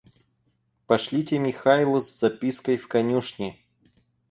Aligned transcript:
Пошлите 0.87 1.37
Михайлу 1.37 2.01
с 2.01 2.09
запиской 2.17 2.77
в 2.77 2.87
конюшни. 2.87 3.63